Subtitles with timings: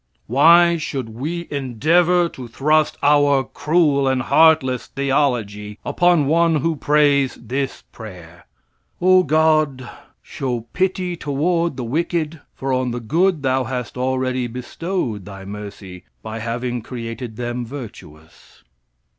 [0.25, 7.35] Why should we endeavor to thrust our cruel and heartless theology upon one who prays
[7.39, 8.47] this prayer:
[8.99, 9.87] "O God,
[10.23, 16.03] show pity toward the wicked; for on the good thou hast already bestowed thy mercy
[16.23, 18.63] by having created them virtuous?"